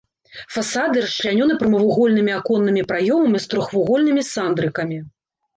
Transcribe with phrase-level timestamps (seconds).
[0.53, 4.97] Фасады расчлянёны прамавугольнымі аконнымі праёмамі з трохвугольнымі сандрыкамі.